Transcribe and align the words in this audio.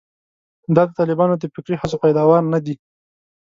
دا 0.75 0.83
د 0.87 0.91
طالبانو 0.99 1.35
د 1.39 1.43
فکري 1.53 1.75
هڅو 1.81 1.97
پیداوار 2.03 2.41
نه 2.53 2.59
دي. 2.65 2.75